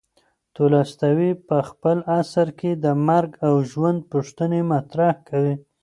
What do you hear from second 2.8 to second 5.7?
د مرګ او ژوند پوښتنې مطرح کوي.